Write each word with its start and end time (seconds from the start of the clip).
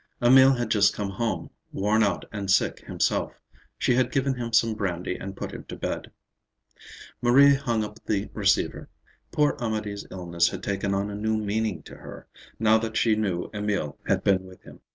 Emil 0.19 0.53
had 0.55 0.71
just 0.71 0.95
come 0.95 1.11
home, 1.11 1.51
worn 1.71 2.01
out 2.01 2.25
and 2.31 2.49
sick 2.49 2.79
himself. 2.87 3.33
She 3.77 3.93
had 3.93 4.11
given 4.11 4.33
him 4.33 4.51
some 4.51 4.73
brandy 4.73 5.15
and 5.15 5.37
put 5.37 5.51
him 5.51 5.63
to 5.65 5.75
bed. 5.75 6.09
Marie 7.21 7.53
hung 7.53 7.83
up 7.83 8.03
the 8.07 8.27
receiver. 8.33 8.89
Poor 9.31 9.55
Amédée's 9.57 10.07
illness 10.09 10.49
had 10.49 10.63
taken 10.63 10.95
on 10.95 11.11
a 11.11 11.15
new 11.15 11.37
meaning 11.37 11.83
to 11.83 11.97
her, 11.97 12.25
now 12.57 12.79
that 12.79 12.97
she 12.97 13.15
knew 13.15 13.51
Emil 13.53 13.99
had 14.07 14.23
been 14.23 14.47
with 14.47 14.63
him. 14.63 14.79